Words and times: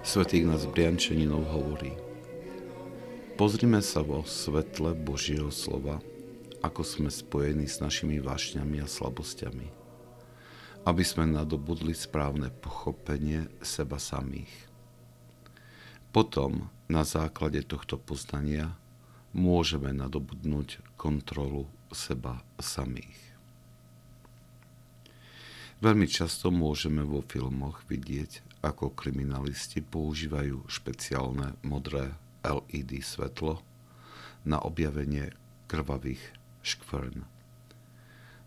Svetý 0.00 0.40
Ignác 0.40 0.64
Briančaninov 0.72 1.44
hovorí 1.52 1.92
Pozrime 3.36 3.84
sa 3.84 4.00
vo 4.00 4.24
svetle 4.24 4.96
Božieho 4.96 5.52
slova, 5.52 6.00
ako 6.64 6.80
sme 6.80 7.12
spojení 7.12 7.68
s 7.68 7.84
našimi 7.84 8.16
vášňami 8.16 8.80
a 8.80 8.88
slabosťami, 8.88 9.68
aby 10.88 11.04
sme 11.04 11.28
nadobudli 11.28 11.92
správne 11.92 12.48
pochopenie 12.48 13.52
seba 13.60 14.00
samých. 14.00 14.48
Potom, 16.16 16.72
na 16.88 17.04
základe 17.04 17.60
tohto 17.60 18.00
poznania, 18.00 18.72
môžeme 19.36 19.92
nadobudnúť 19.92 20.80
kontrolu 20.96 21.68
seba 21.92 22.40
samých. 22.56 23.20
Veľmi 25.80 26.04
často 26.04 26.52
môžeme 26.52 27.00
vo 27.00 27.24
filmoch 27.24 27.80
vidieť 27.88 28.44
ako 28.60 28.92
kriminalisti 28.92 29.80
používajú 29.80 30.68
špeciálne 30.68 31.56
modré 31.64 32.12
LED 32.44 33.00
svetlo 33.00 33.64
na 34.44 34.60
objavenie 34.60 35.32
krvavých 35.72 36.20
škvrn. 36.60 37.24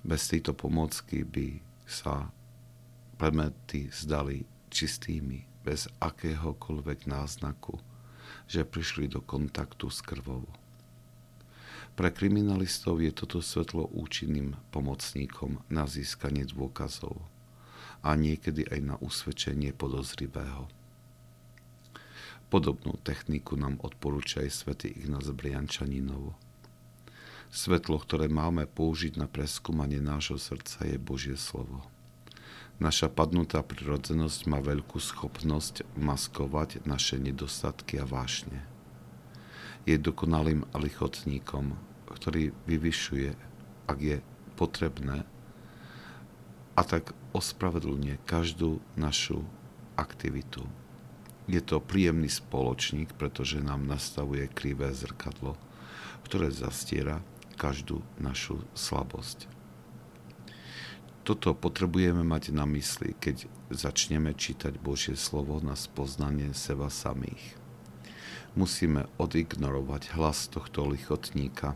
Bez 0.05 0.29
tejto 0.29 0.53
pomocky 0.53 1.25
by 1.25 1.57
sa 1.89 2.29
predmety 3.17 3.89
zdali 3.89 4.45
čistými, 4.69 5.41
bez 5.65 5.89
akéhokoľvek 6.05 7.09
náznaku, 7.09 7.81
že 8.45 8.61
prišli 8.61 9.09
do 9.09 9.25
kontaktu 9.25 9.89
s 9.89 10.05
krvou. 10.05 10.45
Pre 11.93 12.09
kriminalistov 12.09 13.01
je 13.01 13.13
toto 13.13 13.37
svetlo 13.41 13.85
účinným 13.93 14.57
pomocníkom 14.73 15.61
na 15.69 15.85
získanie 15.85 16.45
dôkazov– 16.49 17.21
a 18.03 18.19
niekedy 18.19 18.67
aj 18.67 18.79
na 18.83 18.95
usvedčenie 18.99 19.71
podozrivého. 19.71 20.67
Podobnú 22.51 22.99
techniku 23.01 23.57
nám 23.57 23.81
odporúča 23.81 24.45
aj 24.45 24.51
svätý 24.51 24.91
Ignác 24.93 25.25
Briančaninovo. 25.33 26.37
Svetlo, 27.49 27.97
ktoré 27.97 28.29
máme 28.29 28.69
použiť 28.69 29.17
na 29.17 29.25
preskúmanie 29.25 30.03
nášho 30.03 30.37
srdca, 30.37 30.85
je 30.85 30.99
Božie 31.01 31.39
slovo. 31.39 31.81
Naša 32.77 33.09
padnutá 33.09 33.63
prirodzenosť 33.63 34.49
má 34.49 34.59
veľkú 34.59 34.99
schopnosť 34.99 35.87
maskovať 35.95 36.83
naše 36.83 37.21
nedostatky 37.21 38.01
a 38.01 38.05
vášne. 38.05 38.72
Je 39.83 39.99
dokonalým 39.99 40.63
lichotníkom, 40.71 41.75
ktorý 42.07 42.55
vyvyšuje, 42.69 43.35
ak 43.91 43.97
je 43.99 44.17
potrebné, 44.55 45.27
a 46.73 46.81
tak 46.81 47.13
ospravedlňuje 47.37 48.17
každú 48.25 48.81
našu 48.97 49.45
aktivitu. 49.93 50.65
Je 51.45 51.59
to 51.59 51.83
príjemný 51.83 52.31
spoločník, 52.31 53.13
pretože 53.19 53.59
nám 53.59 53.83
nastavuje 53.85 54.47
krivé 54.49 54.89
zrkadlo, 54.95 55.59
ktoré 56.25 56.49
zastiera 56.49 57.19
každú 57.59 58.01
našu 58.17 58.63
slabosť. 58.73 59.51
Toto 61.23 61.55
potrebujeme 61.55 62.23
mať 62.23 62.51
na 62.51 62.67
mysli, 62.67 63.15
keď 63.15 63.47
začneme 63.71 64.35
čítať 64.35 64.75
Božie 64.75 65.15
slovo 65.15 65.59
na 65.63 65.75
spoznanie 65.77 66.51
seba 66.51 66.91
samých. 66.91 67.62
Musíme 68.53 69.09
odignorovať 69.17 70.13
hlas 70.13 70.45
tohto 70.49 70.85
lichotníka, 70.85 71.73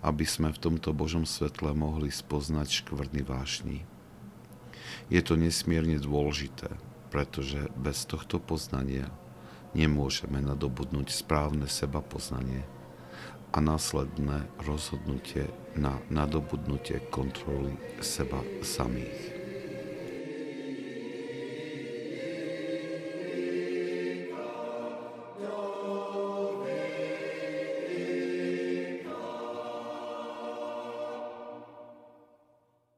aby 0.00 0.24
sme 0.24 0.52
v 0.52 0.62
tomto 0.62 0.96
Božom 0.96 1.28
svetle 1.28 1.76
mohli 1.76 2.08
spoznať 2.08 2.84
škvrny 2.84 3.20
vášni 3.20 3.84
je 5.06 5.20
to 5.22 5.38
nesmierne 5.38 5.98
dôležité, 6.02 6.70
pretože 7.14 7.70
bez 7.78 8.02
tohto 8.08 8.42
poznania 8.42 9.06
nemôžeme 9.76 10.42
nadobudnúť 10.42 11.12
správne 11.12 11.70
seba 11.70 12.02
poznanie 12.02 12.66
a 13.54 13.62
následné 13.62 14.50
rozhodnutie 14.66 15.48
na 15.78 16.02
nadobudnutie 16.10 17.00
kontroly 17.14 17.78
seba 18.02 18.42
samých. 18.60 19.35